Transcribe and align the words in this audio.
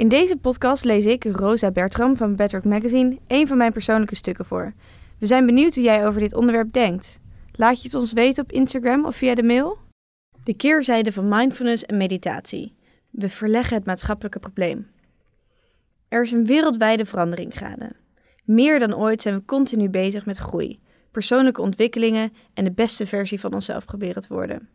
In 0.00 0.08
deze 0.08 0.36
podcast 0.36 0.84
lees 0.84 1.06
ik, 1.06 1.24
Rosa 1.24 1.70
Bertram 1.70 2.16
van 2.16 2.36
Bedrock 2.36 2.64
Magazine, 2.64 3.18
een 3.26 3.46
van 3.46 3.56
mijn 3.56 3.72
persoonlijke 3.72 4.14
stukken 4.14 4.44
voor. 4.44 4.72
We 5.18 5.26
zijn 5.26 5.46
benieuwd 5.46 5.74
hoe 5.74 5.84
jij 5.84 6.06
over 6.06 6.20
dit 6.20 6.34
onderwerp 6.34 6.72
denkt. 6.72 7.18
Laat 7.52 7.80
je 7.80 7.88
het 7.88 7.96
ons 7.96 8.12
weten 8.12 8.42
op 8.42 8.52
Instagram 8.52 9.04
of 9.04 9.16
via 9.16 9.34
de 9.34 9.42
mail? 9.42 9.78
De 10.44 10.54
keerzijde 10.54 11.12
van 11.12 11.28
mindfulness 11.28 11.84
en 11.84 11.96
meditatie. 11.96 12.74
We 13.10 13.28
verleggen 13.28 13.76
het 13.76 13.86
maatschappelijke 13.86 14.38
probleem. 14.38 14.90
Er 16.08 16.22
is 16.22 16.32
een 16.32 16.46
wereldwijde 16.46 17.04
verandering 17.04 17.58
gaande. 17.58 17.92
Meer 18.44 18.78
dan 18.78 18.96
ooit 18.96 19.22
zijn 19.22 19.34
we 19.34 19.44
continu 19.44 19.88
bezig 19.88 20.26
met 20.26 20.36
groei, 20.36 20.80
persoonlijke 21.10 21.60
ontwikkelingen 21.60 22.32
en 22.54 22.64
de 22.64 22.72
beste 22.72 23.06
versie 23.06 23.40
van 23.40 23.54
onszelf 23.54 23.84
proberen 23.84 24.22
te 24.22 24.34
worden. 24.34 24.68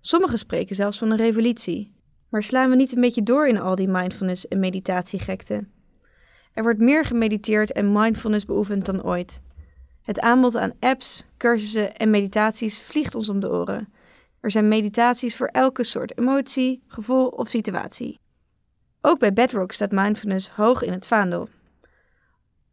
Sommigen 0.00 0.38
spreken 0.38 0.76
zelfs 0.76 0.98
van 0.98 1.10
een 1.10 1.16
revolutie. 1.16 1.92
Maar 2.32 2.42
slaan 2.42 2.70
we 2.70 2.76
niet 2.76 2.94
een 2.94 3.00
beetje 3.00 3.22
door 3.22 3.46
in 3.48 3.60
al 3.60 3.74
die 3.74 3.88
mindfulness 3.88 4.48
en 4.48 4.60
meditatiegekte? 4.60 5.66
Er 6.52 6.62
wordt 6.62 6.78
meer 6.78 7.04
gemediteerd 7.04 7.72
en 7.72 7.92
mindfulness 7.92 8.44
beoefend 8.44 8.86
dan 8.86 9.04
ooit. 9.04 9.42
Het 10.02 10.20
aanbod 10.20 10.56
aan 10.56 10.72
apps, 10.80 11.26
cursussen 11.36 11.96
en 11.96 12.10
meditaties 12.10 12.82
vliegt 12.82 13.14
ons 13.14 13.28
om 13.28 13.40
de 13.40 13.50
oren. 13.50 13.92
Er 14.40 14.50
zijn 14.50 14.68
meditaties 14.68 15.36
voor 15.36 15.46
elke 15.46 15.84
soort 15.84 16.18
emotie, 16.18 16.82
gevoel 16.86 17.28
of 17.28 17.48
situatie. 17.48 18.20
Ook 19.00 19.18
bij 19.18 19.32
Bedrock 19.32 19.72
staat 19.72 19.92
mindfulness 19.92 20.48
hoog 20.48 20.82
in 20.82 20.92
het 20.92 21.06
vaandel. 21.06 21.48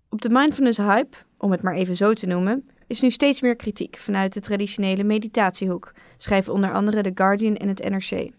Op 0.09 0.21
de 0.21 0.29
mindfulness 0.29 0.77
hype, 0.77 1.17
om 1.37 1.51
het 1.51 1.61
maar 1.61 1.75
even 1.75 1.95
zo 1.95 2.13
te 2.13 2.27
noemen, 2.27 2.69
is 2.87 3.01
nu 3.01 3.11
steeds 3.11 3.41
meer 3.41 3.55
kritiek 3.55 3.97
vanuit 3.97 4.33
de 4.33 4.39
traditionele 4.39 5.03
meditatiehoek, 5.03 5.93
schrijven 6.17 6.53
onder 6.53 6.73
andere 6.73 7.01
The 7.01 7.11
Guardian 7.13 7.55
en 7.55 7.67
het 7.67 7.89
NRC. 7.89 8.37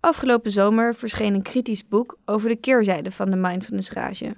Afgelopen 0.00 0.52
zomer 0.52 0.94
verscheen 0.94 1.34
een 1.34 1.42
kritisch 1.42 1.88
boek 1.88 2.18
over 2.24 2.48
de 2.48 2.56
keerzijde 2.56 3.10
van 3.10 3.30
de 3.30 3.36
mindfulness 3.36 3.90
rage. 3.90 4.36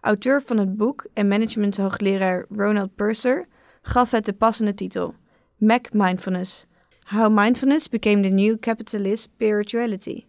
Auteur 0.00 0.42
van 0.42 0.56
het 0.56 0.76
boek 0.76 1.06
en 1.12 1.28
managementhoogleraar 1.28 2.46
Ronald 2.48 2.94
Purser 2.94 3.46
gaf 3.82 4.10
het 4.10 4.24
de 4.24 4.32
passende 4.32 4.74
titel: 4.74 5.14
Mac 5.56 5.92
Mindfulness: 5.92 6.66
How 7.00 7.34
Mindfulness 7.34 7.88
Became 7.88 8.22
the 8.22 8.34
New 8.34 8.58
Capitalist 8.58 9.22
Spirituality. 9.22 10.24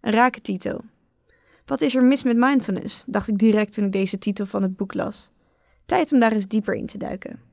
Een 0.00 0.12
rake 0.12 0.40
titel. 0.40 0.84
Wat 1.64 1.80
is 1.80 1.94
er 1.94 2.02
mis 2.02 2.22
met 2.22 2.36
mindfulness? 2.36 3.04
dacht 3.06 3.28
ik 3.28 3.38
direct 3.38 3.72
toen 3.72 3.84
ik 3.84 3.92
deze 3.92 4.18
titel 4.18 4.46
van 4.46 4.62
het 4.62 4.76
boek 4.76 4.94
las. 4.94 5.30
Tijd 5.86 6.12
om 6.12 6.20
daar 6.20 6.32
eens 6.32 6.48
dieper 6.48 6.74
in 6.74 6.86
te 6.86 6.98
duiken. 6.98 7.47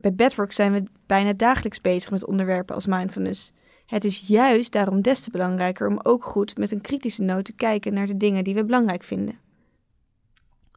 Bij 0.00 0.14
Bedrock 0.14 0.52
zijn 0.52 0.72
we 0.72 0.84
bijna 1.06 1.32
dagelijks 1.32 1.80
bezig 1.80 2.10
met 2.10 2.26
onderwerpen 2.26 2.74
als 2.74 2.86
mindfulness. 2.86 3.52
Het 3.86 4.04
is 4.04 4.18
juist 4.26 4.72
daarom 4.72 5.02
des 5.02 5.20
te 5.20 5.30
belangrijker 5.30 5.88
om 5.88 6.00
ook 6.02 6.24
goed 6.24 6.58
met 6.58 6.70
een 6.70 6.80
kritische 6.80 7.22
noot 7.22 7.44
te 7.44 7.54
kijken 7.54 7.94
naar 7.94 8.06
de 8.06 8.16
dingen 8.16 8.44
die 8.44 8.54
we 8.54 8.64
belangrijk 8.64 9.04
vinden. 9.04 9.38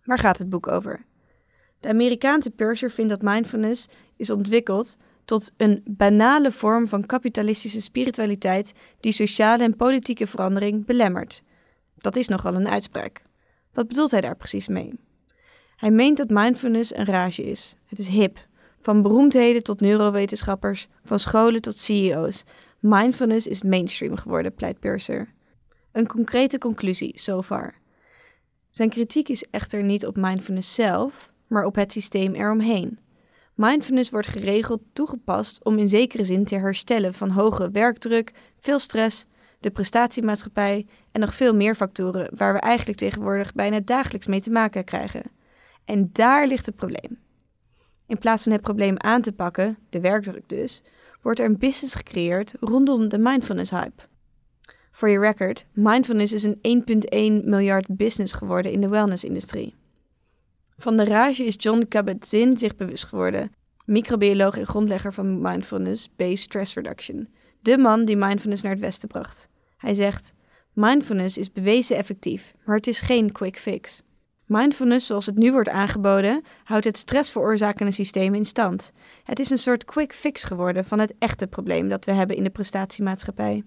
Waar 0.04 0.20
gaat 0.20 0.38
het 0.38 0.50
boek 0.50 0.68
over? 0.68 1.06
De 1.80 1.88
Amerikaanse 1.90 2.50
purser 2.50 2.92
vindt 2.92 3.10
dat 3.10 3.22
mindfulness 3.22 3.88
is 4.16 4.30
ontwikkeld 4.30 4.98
tot 5.26 5.52
een 5.58 5.84
banale 5.90 6.52
vorm 6.52 6.88
van 6.88 7.06
kapitalistische 7.06 7.82
spiritualiteit 7.82 8.74
die 9.00 9.12
sociale 9.12 9.64
en 9.64 9.76
politieke 9.76 10.28
verandering 10.28 10.86
belemmert. 10.86 11.44
Dat 11.98 12.16
is 12.16 12.28
nogal 12.28 12.56
een 12.56 12.70
uitspraak. 12.70 13.22
Wat 13.74 13.88
bedoelt 13.88 14.12
hij 14.12 14.22
daar 14.22 14.36
precies 14.36 14.68
mee? 14.68 15.00
Hij 15.76 15.92
meent 15.92 16.18
dat 16.18 16.30
mindfulness 16.30 16.96
een 16.96 17.06
rage 17.06 17.44
is. 17.44 17.76
Het 17.86 18.00
is 18.00 18.08
hip. 18.08 18.52
Van 18.84 19.02
beroemdheden 19.02 19.64
tot 19.64 19.82
neurowetenschappers, 19.82 20.88
van 21.04 21.20
scholen 21.20 21.62
tot 21.62 21.78
CEO's. 21.78 22.44
Mindfulness 22.80 23.48
is 23.48 23.62
mainstream 23.62 24.16
geworden, 24.16 24.54
pleit 24.54 24.80
Purser. 24.80 25.34
Een 25.92 26.08
concrete 26.08 26.58
conclusie, 26.58 27.20
so 27.20 27.42
far. 27.42 27.74
Zijn 28.72 28.90
kritiek 28.90 29.30
is 29.30 29.46
echter 29.52 29.84
niet 29.84 30.06
op 30.06 30.16
mindfulness 30.16 30.74
zelf, 30.74 31.32
maar 31.48 31.66
op 31.66 31.76
het 31.76 31.92
systeem 31.92 32.34
eromheen. 32.34 33.00
Mindfulness 33.56 34.10
wordt 34.10 34.28
geregeld 34.28 34.82
toegepast 34.94 35.64
om 35.64 35.78
in 35.78 35.88
zekere 35.88 36.26
zin 36.26 36.46
te 36.46 36.56
herstellen 36.56 37.14
van 37.14 37.30
hoge 37.30 37.72
werkdruk, 37.72 38.32
veel 38.60 38.80
stress, 38.80 39.26
de 39.60 39.72
prestatiemaatschappij 39.72 40.88
en 41.12 41.20
nog 41.20 41.34
veel 41.34 41.56
meer 41.56 41.76
factoren 41.76 42.38
waar 42.38 42.54
we 42.54 42.60
eigenlijk 42.60 43.00
tegenwoordig 43.00 43.54
bijna 43.54 43.80
dagelijks 43.80 44.26
mee 44.26 44.42
te 44.42 44.52
maken 44.52 44.84
krijgen. 44.84 45.24
En 45.86 46.10
daar 46.14 46.48
ligt 46.48 46.66
het 46.66 46.76
probleem. 46.76 47.23
In 48.06 48.18
plaats 48.18 48.44
van 48.44 48.52
het 48.52 48.62
probleem 48.62 49.00
aan 49.00 49.22
te 49.22 49.32
pakken, 49.32 49.78
de 49.90 50.00
werkdruk 50.00 50.50
dus, 50.50 50.82
wordt 51.22 51.40
er 51.40 51.46
een 51.46 51.58
business 51.58 51.96
gecreëerd 51.96 52.54
rondom 52.60 53.10
de 53.10 53.18
mindfulness 53.18 53.72
hype. 53.72 54.04
Voor 54.92 55.10
je 55.10 55.20
record, 55.20 55.66
mindfulness 55.74 56.34
is 56.34 56.44
een 56.44 56.84
1,1 57.42 57.46
miljard 57.46 57.96
business 57.98 58.34
geworden 58.34 58.72
in 58.72 58.82
de 58.82 58.88
wellness-industrie. 58.88 59.76
Van 60.78 60.98
de 60.98 61.06
rage 61.06 61.44
is 61.44 61.56
John 61.58 61.86
Kabat-Zinn 61.88 62.58
zich 62.58 62.76
bewust 62.76 63.04
geworden, 63.04 63.52
microbioloog 63.86 64.58
en 64.58 64.66
grondlegger 64.66 65.14
van 65.14 65.42
mindfulness-based 65.42 66.40
stress 66.40 66.74
reduction, 66.74 67.30
de 67.62 67.78
man 67.78 68.06
die 68.06 68.18
mindfulness 68.18 68.62
naar 68.62 68.72
het 68.72 68.82
Westen 68.82 69.08
bracht. 69.08 69.50
Hij 69.78 69.94
zegt: 69.94 70.34
Mindfulness 70.74 71.38
is 71.38 71.52
bewezen 71.52 71.98
effectief, 71.98 72.54
maar 72.66 72.76
het 72.76 72.88
is 72.88 73.00
geen 73.00 73.32
quick 73.32 73.58
fix. 73.58 74.04
Mindfulness, 74.46 75.08
zoals 75.08 75.26
het 75.26 75.38
nu 75.38 75.52
wordt 75.52 75.70
aangeboden, 75.70 76.44
houdt 76.64 76.86
het 76.86 76.98
stressveroorzakende 76.98 77.92
systeem 77.92 78.34
in 78.34 78.46
stand. 78.46 78.92
Het 79.24 79.40
is 79.40 79.50
een 79.50 79.58
soort 79.58 79.86
quick 79.86 80.14
fix 80.14 80.44
geworden 80.44 80.86
van 80.86 81.00
het 81.00 81.14
echte 81.20 81.48
probleem 81.48 81.90
dat 81.90 82.06
we 82.06 82.12
hebben 82.12 82.36
in 82.36 82.44
de 82.44 82.50
prestatiemaatschappij. 82.50 83.64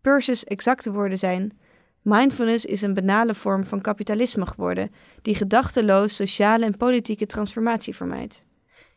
Purses 0.00 0.44
exacte 0.44 0.92
woorden 0.92 1.18
zijn: 1.18 1.58
Mindfulness 2.02 2.64
is 2.64 2.82
een 2.82 2.94
banale 2.94 3.34
vorm 3.34 3.64
van 3.64 3.80
kapitalisme 3.80 4.46
geworden, 4.46 4.90
die 5.22 5.34
gedachteloos 5.34 6.16
sociale 6.16 6.64
en 6.64 6.76
politieke 6.76 7.26
transformatie 7.26 7.94
vermijdt. 7.94 8.44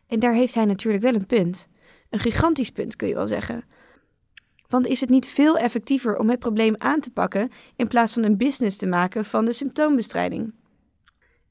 En 0.06 0.20
daar 0.20 0.34
heeft 0.34 0.54
hij 0.54 0.64
natuurlijk 0.64 1.04
wel 1.04 1.14
een 1.14 1.26
punt. 1.26 1.68
Een 2.10 2.18
gigantisch 2.18 2.70
punt 2.70 2.96
kun 2.96 3.08
je 3.08 3.14
wel 3.14 3.26
zeggen. 3.26 3.64
Want 4.68 4.86
is 4.86 5.00
het 5.00 5.10
niet 5.10 5.26
veel 5.26 5.58
effectiever 5.58 6.18
om 6.18 6.30
het 6.30 6.38
probleem 6.38 6.74
aan 6.78 7.00
te 7.00 7.10
pakken 7.10 7.50
in 7.76 7.88
plaats 7.88 8.12
van 8.12 8.22
een 8.22 8.36
business 8.36 8.76
te 8.76 8.86
maken 8.86 9.24
van 9.24 9.44
de 9.44 9.52
symptoombestrijding? 9.52 10.52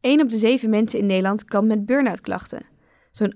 1 0.01 0.21
op 0.21 0.29
de 0.29 0.37
7 0.37 0.69
mensen 0.69 0.99
in 0.99 1.05
Nederland 1.05 1.45
kan 1.45 1.67
met 1.67 1.85
burn-out 1.85 2.21
klachten. 2.21 2.65
Zo'n 3.11 3.33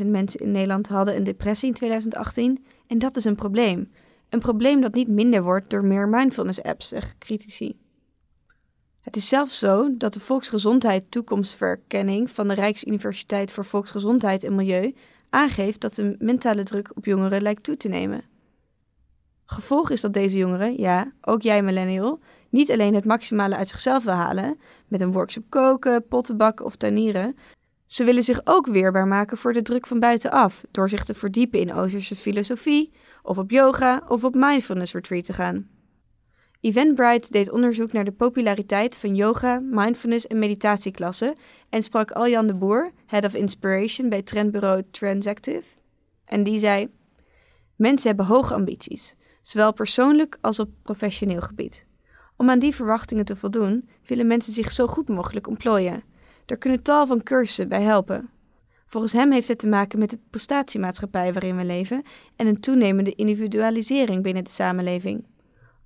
800.000 0.00 0.06
mensen 0.06 0.40
in 0.40 0.52
Nederland 0.52 0.88
hadden 0.88 1.16
een 1.16 1.24
depressie 1.24 1.68
in 1.68 1.74
2018 1.74 2.64
en 2.86 2.98
dat 2.98 3.16
is 3.16 3.24
een 3.24 3.34
probleem. 3.34 3.92
Een 4.28 4.40
probleem 4.40 4.80
dat 4.80 4.94
niet 4.94 5.08
minder 5.08 5.42
wordt 5.42 5.70
door 5.70 5.84
meer 5.84 6.08
mindfulness-apps, 6.08 6.88
zeggen 6.88 7.18
critici. 7.18 7.78
Het 9.00 9.16
is 9.16 9.28
zelfs 9.28 9.58
zo 9.58 9.96
dat 9.96 10.12
de 10.12 10.20
Volksgezondheid 10.20 11.10
Toekomstverkenning 11.10 12.30
van 12.30 12.48
de 12.48 12.54
Rijksuniversiteit 12.54 13.50
voor 13.50 13.64
Volksgezondheid 13.64 14.44
en 14.44 14.54
Milieu 14.54 14.94
aangeeft 15.30 15.80
dat 15.80 15.94
de 15.94 16.16
mentale 16.18 16.62
druk 16.62 16.90
op 16.96 17.04
jongeren 17.04 17.42
lijkt 17.42 17.62
toe 17.62 17.76
te 17.76 17.88
nemen. 17.88 18.24
Gevolg 19.44 19.90
is 19.90 20.00
dat 20.00 20.12
deze 20.12 20.36
jongeren, 20.36 20.80
ja, 20.80 21.12
ook 21.20 21.42
jij 21.42 21.62
millennial, 21.62 22.20
niet 22.50 22.70
alleen 22.72 22.94
het 22.94 23.04
maximale 23.04 23.56
uit 23.56 23.68
zichzelf 23.68 24.04
wil 24.04 24.12
halen, 24.12 24.58
met 24.88 25.00
een 25.00 25.12
workshop 25.12 25.44
koken, 25.48 26.06
pottenbakken 26.08 26.64
of 26.64 26.76
tuinieren, 26.76 27.36
ze 27.86 28.04
willen 28.04 28.22
zich 28.22 28.40
ook 28.44 28.66
weerbaar 28.66 29.06
maken 29.06 29.38
voor 29.38 29.52
de 29.52 29.62
druk 29.62 29.86
van 29.86 30.00
buitenaf, 30.00 30.64
door 30.70 30.88
zich 30.88 31.04
te 31.04 31.14
verdiepen 31.14 31.60
in 31.60 31.72
Oosterse 31.72 32.16
filosofie, 32.16 32.92
of 33.22 33.38
op 33.38 33.50
yoga 33.50 34.02
of 34.08 34.24
op 34.24 34.34
mindfulness 34.34 34.92
retreat 34.92 35.24
te 35.24 35.32
gaan. 35.32 35.68
Eventbrite 36.60 37.30
deed 37.30 37.50
onderzoek 37.50 37.92
naar 37.92 38.04
de 38.04 38.12
populariteit 38.12 38.96
van 38.96 39.14
yoga, 39.14 39.60
mindfulness 39.60 40.26
en 40.26 40.38
meditatieklassen 40.38 41.34
en 41.68 41.82
sprak 41.82 42.10
Aljan 42.10 42.46
de 42.46 42.58
Boer, 42.58 42.92
Head 43.06 43.24
of 43.24 43.34
Inspiration 43.34 44.08
bij 44.08 44.22
trendbureau 44.22 44.82
Transactive. 44.90 45.64
En 46.24 46.42
die 46.42 46.58
zei: 46.58 46.88
Mensen 47.76 48.08
hebben 48.08 48.26
hoge 48.26 48.54
ambities, 48.54 49.16
zowel 49.42 49.72
persoonlijk 49.72 50.38
als 50.40 50.58
op 50.58 50.70
professioneel 50.82 51.40
gebied. 51.40 51.86
Om 52.36 52.50
aan 52.50 52.58
die 52.58 52.74
verwachtingen 52.74 53.24
te 53.24 53.36
voldoen, 53.36 53.88
willen 54.06 54.26
mensen 54.26 54.52
zich 54.52 54.72
zo 54.72 54.86
goed 54.86 55.08
mogelijk 55.08 55.46
ontplooien. 55.46 56.02
Er 56.46 56.56
kunnen 56.56 56.82
tal 56.82 57.06
van 57.06 57.22
cursussen 57.22 57.68
bij 57.68 57.82
helpen. 57.82 58.30
Volgens 58.86 59.12
hem 59.12 59.32
heeft 59.32 59.48
het 59.48 59.58
te 59.58 59.66
maken 59.66 59.98
met 59.98 60.10
de 60.10 60.18
prestatiemaatschappij 60.30 61.32
waarin 61.32 61.56
we 61.56 61.64
leven 61.64 62.02
en 62.36 62.46
een 62.46 62.60
toenemende 62.60 63.14
individualisering 63.14 64.22
binnen 64.22 64.44
de 64.44 64.50
samenleving. 64.50 65.26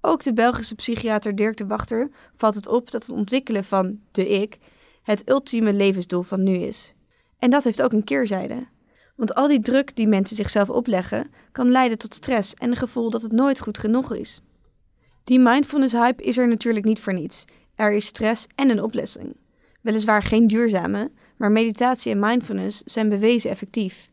Ook 0.00 0.22
de 0.22 0.32
Belgische 0.32 0.74
psychiater 0.74 1.36
Dirk 1.36 1.56
de 1.56 1.66
Wachter 1.66 2.10
valt 2.36 2.54
het 2.54 2.66
op 2.66 2.90
dat 2.90 3.06
het 3.06 3.16
ontwikkelen 3.16 3.64
van 3.64 4.00
de 4.12 4.28
ik 4.28 4.58
het 5.02 5.28
ultieme 5.28 5.72
levensdoel 5.72 6.22
van 6.22 6.42
nu 6.42 6.54
is. 6.54 6.94
En 7.38 7.50
dat 7.50 7.64
heeft 7.64 7.82
ook 7.82 7.92
een 7.92 8.04
keerzijde. 8.04 8.66
Want 9.16 9.34
al 9.34 9.48
die 9.48 9.60
druk 9.60 9.96
die 9.96 10.06
mensen 10.06 10.36
zichzelf 10.36 10.70
opleggen, 10.70 11.30
kan 11.52 11.70
leiden 11.70 11.98
tot 11.98 12.14
stress 12.14 12.54
en 12.54 12.70
een 12.70 12.76
gevoel 12.76 13.10
dat 13.10 13.22
het 13.22 13.32
nooit 13.32 13.60
goed 13.60 13.78
genoeg 13.78 14.14
is. 14.14 14.42
Die 15.24 15.38
mindfulness 15.38 15.92
hype 15.92 16.22
is 16.22 16.36
er 16.36 16.48
natuurlijk 16.48 16.84
niet 16.84 17.00
voor 17.00 17.14
niets. 17.14 17.44
Er 17.74 17.92
is 17.92 18.06
stress 18.06 18.46
en 18.54 18.70
een 18.70 18.82
oplossing. 18.82 19.36
Weliswaar 19.80 20.22
geen 20.22 20.46
duurzame, 20.46 21.10
maar 21.36 21.50
meditatie 21.50 22.12
en 22.12 22.18
mindfulness 22.18 22.82
zijn 22.84 23.08
bewezen 23.08 23.50
effectief. 23.50 24.08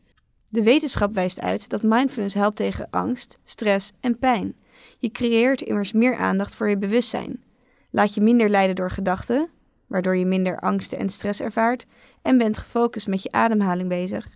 De 0.48 0.62
wetenschap 0.62 1.14
wijst 1.14 1.40
uit 1.40 1.68
dat 1.68 1.82
mindfulness 1.82 2.34
helpt 2.34 2.56
tegen 2.56 2.90
angst, 2.90 3.38
stress 3.44 3.92
en 4.00 4.18
pijn. 4.18 4.56
Je 4.98 5.10
creëert 5.10 5.60
immers 5.60 5.92
meer 5.92 6.16
aandacht 6.16 6.54
voor 6.54 6.68
je 6.68 6.78
bewustzijn. 6.78 7.42
Laat 7.90 8.14
je 8.14 8.20
minder 8.20 8.50
leiden 8.50 8.76
door 8.76 8.90
gedachten, 8.90 9.50
waardoor 9.86 10.16
je 10.16 10.26
minder 10.26 10.60
angsten 10.60 10.98
en 10.98 11.08
stress 11.08 11.40
ervaart 11.40 11.86
en 12.22 12.38
bent 12.38 12.58
gefocust 12.58 13.06
met 13.06 13.22
je 13.22 13.32
ademhaling 13.32 13.88
bezig. 13.88 14.28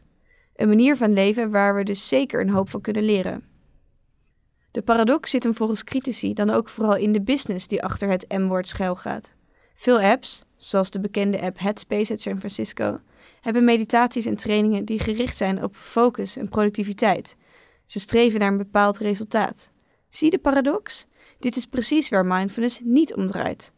Een 0.57 0.69
manier 0.69 0.97
van 0.97 1.13
leven 1.13 1.51
waar 1.51 1.75
we 1.75 1.85
dus 1.85 2.09
zeker 2.09 2.41
een 2.41 2.51
hoop 2.51 2.71
van 2.71 2.81
kunnen 2.81 3.05
leren. 3.05 3.52
De 4.73 4.83
paradox 4.83 5.31
zit 5.31 5.43
hem 5.43 5.55
volgens 5.55 5.85
critici 5.85 6.33
dan 6.33 6.51
ook 6.51 6.69
vooral 6.69 6.97
in 6.97 7.13
de 7.13 7.23
business 7.23 7.67
die 7.67 7.83
achter 7.83 8.09
het 8.09 8.25
M-woord 8.29 8.69
schuilgaat. 8.69 9.35
Veel 9.75 10.01
apps, 10.01 10.45
zoals 10.57 10.91
de 10.91 11.01
bekende 11.01 11.41
app 11.41 11.59
Headspace 11.59 12.11
uit 12.11 12.21
San 12.21 12.39
Francisco, 12.39 13.01
hebben 13.41 13.65
meditaties 13.65 14.27
en 14.27 14.37
trainingen 14.37 14.85
die 14.85 14.99
gericht 14.99 15.37
zijn 15.37 15.63
op 15.63 15.77
focus 15.77 16.37
en 16.37 16.49
productiviteit. 16.49 17.37
Ze 17.87 18.01
streven 18.01 18.41
naar 18.41 18.51
een 18.51 18.59
bepaald 18.59 18.99
resultaat. 18.99 19.71
Zie 20.09 20.31
de 20.31 20.39
paradox? 20.39 21.07
Dit 21.39 21.57
is 21.57 21.67
precies 21.67 22.09
waar 22.09 22.27
mindfulness 22.27 22.81
niet 22.85 23.15
om 23.15 23.27
draait. 23.27 23.73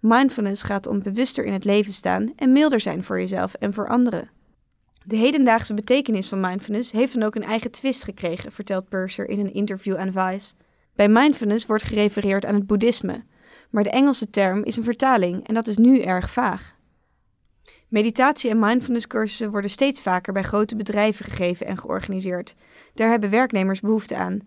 Mindfulness 0.00 0.62
gaat 0.62 0.86
om 0.86 1.02
bewuster 1.02 1.44
in 1.44 1.52
het 1.52 1.64
leven 1.64 1.92
staan 1.92 2.32
en 2.36 2.52
milder 2.52 2.80
zijn 2.80 3.04
voor 3.04 3.20
jezelf 3.20 3.54
en 3.54 3.72
voor 3.72 3.88
anderen. 3.88 4.30
De 5.08 5.16
hedendaagse 5.16 5.74
betekenis 5.74 6.28
van 6.28 6.40
mindfulness 6.40 6.92
heeft 6.92 7.14
dan 7.14 7.22
ook 7.22 7.34
een 7.34 7.42
eigen 7.42 7.70
twist 7.70 8.04
gekregen, 8.04 8.52
vertelt 8.52 8.88
Purser 8.88 9.28
in 9.28 9.38
een 9.38 9.54
interview 9.54 9.96
aan 9.96 10.12
Vice. 10.12 10.54
Bij 10.94 11.08
mindfulness 11.08 11.66
wordt 11.66 11.82
gerefereerd 11.82 12.44
aan 12.44 12.54
het 12.54 12.66
boeddhisme, 12.66 13.24
maar 13.70 13.82
de 13.82 13.90
Engelse 13.90 14.30
term 14.30 14.64
is 14.64 14.76
een 14.76 14.84
vertaling 14.84 15.46
en 15.46 15.54
dat 15.54 15.66
is 15.66 15.76
nu 15.76 16.00
erg 16.00 16.30
vaag. 16.30 16.74
Meditatie- 17.88 18.50
en 18.50 18.58
mindfulness-cursussen 18.58 19.50
worden 19.50 19.70
steeds 19.70 20.02
vaker 20.02 20.32
bij 20.32 20.42
grote 20.42 20.76
bedrijven 20.76 21.24
gegeven 21.24 21.66
en 21.66 21.78
georganiseerd. 21.78 22.54
Daar 22.94 23.10
hebben 23.10 23.30
werknemers 23.30 23.80
behoefte 23.80 24.16
aan. 24.16 24.40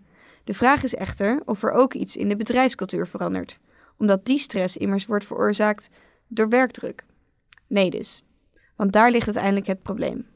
De 0.44 0.54
vraag 0.54 0.82
is 0.82 0.94
echter 0.94 1.42
of 1.44 1.62
er 1.62 1.72
ook 1.72 1.94
iets 1.94 2.16
in 2.16 2.28
de 2.28 2.36
bedrijfscultuur 2.36 3.06
verandert, 3.06 3.58
omdat 3.98 4.26
die 4.26 4.38
stress 4.38 4.76
immers 4.76 5.06
wordt 5.06 5.24
veroorzaakt 5.24 5.90
door 6.28 6.48
werkdruk. 6.48 7.04
Nee 7.66 7.90
dus, 7.90 8.24
want 8.76 8.92
daar 8.92 9.10
ligt 9.10 9.26
uiteindelijk 9.26 9.66
het 9.66 9.82
probleem. 9.82 10.29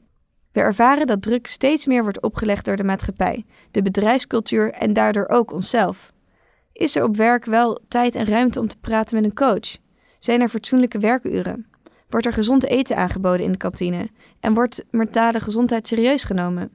We 0.55 0.61
ervaren 0.61 1.07
dat 1.07 1.21
druk 1.21 1.47
steeds 1.47 1.85
meer 1.85 2.03
wordt 2.03 2.21
opgelegd 2.21 2.65
door 2.65 2.75
de 2.75 2.83
maatschappij, 2.83 3.45
de 3.71 3.81
bedrijfscultuur 3.81 4.71
en 4.71 4.93
daardoor 4.93 5.27
ook 5.27 5.51
onszelf. 5.51 6.11
Is 6.73 6.95
er 6.95 7.03
op 7.03 7.15
werk 7.15 7.45
wel 7.45 7.79
tijd 7.87 8.15
en 8.15 8.25
ruimte 8.25 8.59
om 8.59 8.67
te 8.67 8.77
praten 8.77 9.15
met 9.15 9.23
een 9.23 9.33
coach? 9.33 9.77
Zijn 10.19 10.41
er 10.41 10.49
fatsoenlijke 10.49 10.99
werkuren? 10.99 11.65
Wordt 12.09 12.25
er 12.25 12.33
gezond 12.33 12.65
eten 12.65 12.97
aangeboden 12.97 13.45
in 13.45 13.51
de 13.51 13.57
kantine? 13.57 14.09
En 14.39 14.53
wordt 14.53 14.85
mentale 14.91 15.39
gezondheid 15.39 15.87
serieus 15.87 16.23
genomen? 16.23 16.71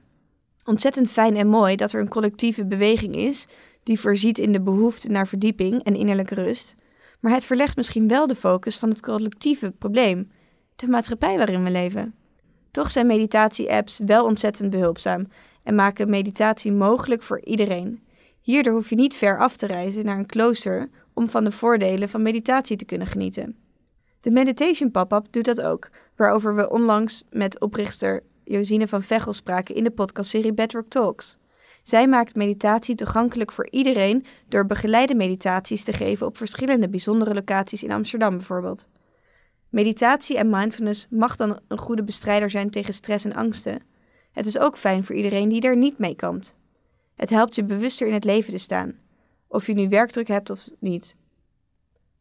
Ontzettend 0.65 1.09
fijn 1.09 1.35
en 1.35 1.47
mooi 1.47 1.75
dat 1.75 1.93
er 1.93 1.99
een 1.99 2.09
collectieve 2.09 2.65
beweging 2.65 3.15
is 3.15 3.47
die 3.83 3.99
voorziet 3.99 4.39
in 4.39 4.51
de 4.51 4.61
behoefte 4.61 5.11
naar 5.11 5.27
verdieping 5.27 5.83
en 5.83 5.95
innerlijke 5.95 6.35
rust, 6.35 6.75
maar 7.19 7.33
het 7.33 7.45
verlegt 7.45 7.75
misschien 7.75 8.07
wel 8.07 8.27
de 8.27 8.35
focus 8.35 8.77
van 8.77 8.89
het 8.89 9.01
collectieve 9.01 9.71
probleem, 9.71 10.31
de 10.75 10.87
maatschappij 10.87 11.37
waarin 11.37 11.63
we 11.63 11.71
leven. 11.71 12.15
Toch 12.71 12.91
zijn 12.91 13.07
meditatie-apps 13.07 13.99
wel 14.05 14.25
ontzettend 14.25 14.69
behulpzaam 14.69 15.27
en 15.63 15.75
maken 15.75 16.09
meditatie 16.09 16.71
mogelijk 16.71 17.21
voor 17.21 17.41
iedereen. 17.43 18.03
Hierdoor 18.41 18.73
hoef 18.73 18.89
je 18.89 18.95
niet 18.95 19.15
ver 19.15 19.39
af 19.39 19.55
te 19.55 19.67
reizen 19.67 20.05
naar 20.05 20.17
een 20.17 20.25
klooster 20.25 20.89
om 21.13 21.29
van 21.29 21.43
de 21.43 21.51
voordelen 21.51 22.09
van 22.09 22.21
meditatie 22.21 22.77
te 22.77 22.85
kunnen 22.85 23.07
genieten. 23.07 23.55
De 24.21 24.31
Meditation 24.31 24.91
Pop-up 24.91 25.27
doet 25.31 25.45
dat 25.45 25.61
ook, 25.61 25.89
waarover 26.15 26.55
we 26.55 26.69
onlangs 26.69 27.23
met 27.29 27.59
oprichter 27.59 28.23
Josine 28.43 28.87
van 28.87 29.03
Vechel 29.03 29.33
spraken 29.33 29.75
in 29.75 29.83
de 29.83 29.91
podcastserie 29.91 30.53
Bedrock 30.53 30.89
Talks. 30.89 31.37
Zij 31.83 32.07
maakt 32.07 32.35
meditatie 32.35 32.95
toegankelijk 32.95 33.51
voor 33.51 33.67
iedereen 33.69 34.25
door 34.47 34.65
begeleide 34.65 35.15
meditaties 35.15 35.83
te 35.83 35.93
geven 35.93 36.27
op 36.27 36.37
verschillende 36.37 36.89
bijzondere 36.89 37.33
locaties 37.33 37.83
in 37.83 37.91
Amsterdam 37.91 38.31
bijvoorbeeld. 38.31 38.87
Meditatie 39.71 40.37
en 40.37 40.49
mindfulness 40.49 41.07
mag 41.09 41.35
dan 41.35 41.59
een 41.67 41.77
goede 41.77 42.03
bestrijder 42.03 42.49
zijn 42.49 42.69
tegen 42.69 42.93
stress 42.93 43.25
en 43.25 43.33
angsten. 43.33 43.81
Het 44.31 44.45
is 44.45 44.59
ook 44.59 44.77
fijn 44.77 45.03
voor 45.03 45.15
iedereen 45.15 45.49
die 45.49 45.61
er 45.61 45.77
niet 45.77 45.97
mee 45.97 46.15
kampt. 46.15 46.57
Het 47.15 47.29
helpt 47.29 47.55
je 47.55 47.63
bewuster 47.63 48.07
in 48.07 48.13
het 48.13 48.23
leven 48.23 48.51
te 48.51 48.57
staan, 48.57 48.99
of 49.47 49.67
je 49.67 49.73
nu 49.73 49.89
werkdruk 49.89 50.27
hebt 50.27 50.49
of 50.49 50.69
niet. 50.79 51.15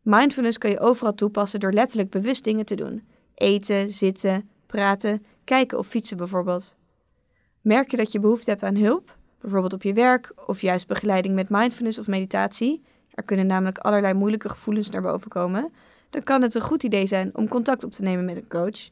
Mindfulness 0.03 0.59
kan 0.59 0.71
je 0.71 0.81
overal 0.81 1.15
toepassen 1.15 1.61
door 1.61 1.73
letterlijk 1.73 2.11
bewust 2.11 2.45
dingen 2.45 2.67
te 2.67 2.75
doen: 2.75 3.07
eten, 3.35 3.91
zitten, 3.91 4.49
praten, 4.67 5.25
kijken 5.45 5.79
of 5.79 5.87
fietsen 5.87 6.17
bijvoorbeeld. 6.17 6.77
Merk 7.61 7.91
je 7.91 7.97
dat 7.97 8.13
je 8.13 8.21
behoefte 8.21 8.51
hebt 8.51 8.63
aan 8.63 8.77
hulp, 8.77 9.17
bijvoorbeeld 9.41 9.73
op 9.73 9.83
je 9.83 9.93
werk 9.93 10.33
of 10.47 10.61
juist 10.61 10.87
begeleiding 10.87 11.35
met 11.35 11.51
mindfulness 11.51 11.99
of 11.99 12.07
meditatie? 12.07 12.83
Er 13.11 13.23
kunnen 13.23 13.47
namelijk 13.47 13.79
allerlei 13.79 14.15
moeilijke 14.15 14.49
gevoelens 14.49 14.91
naar 14.91 15.03
boven 15.03 15.31
komen 15.31 15.73
dan 16.11 16.23
kan 16.23 16.43
het 16.43 16.55
een 16.55 16.61
goed 16.61 16.83
idee 16.83 17.07
zijn 17.07 17.31
om 17.37 17.49
contact 17.49 17.85
op 17.85 17.93
te 17.93 18.03
nemen 18.03 18.25
met 18.25 18.37
een 18.37 18.49
coach. 18.49 18.91